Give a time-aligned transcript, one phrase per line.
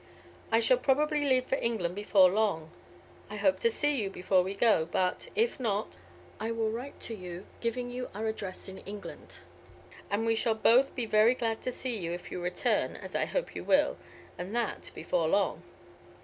[0.51, 2.71] I shall probably leave for England before long.
[3.29, 5.95] I hope to see you before we go, but, if not,
[6.39, 9.41] I will write to you, giving you our address in England,
[10.09, 13.25] and we shall both be very glad to see you if you return, as I
[13.25, 13.95] hope you will,
[14.39, 15.61] and that before long.